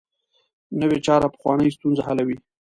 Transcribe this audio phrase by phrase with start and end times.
[0.81, 2.37] نوې چاره پخوانۍ ستونزه حلوي